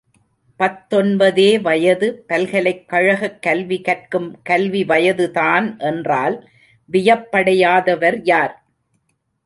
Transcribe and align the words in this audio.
பத்தொன்பதே 0.59 1.61
வயது 1.61 2.25
பல்கலைக்கழகக் 2.29 3.37
கல்விகற்கும் 3.47 4.33
கல்வி 4.43 4.83
வயதுதான் 4.83 5.79
என்றால் 5.79 6.37
வியப்படையாதவர் 6.89 8.19
யார்? 8.23 8.55